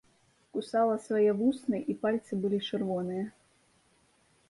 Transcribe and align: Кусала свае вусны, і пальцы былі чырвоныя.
Кусала 0.55 0.95
свае 1.07 1.29
вусны, 1.43 1.83
і 1.93 1.99
пальцы 2.07 2.33
былі 2.47 2.59
чырвоныя. 2.71 3.25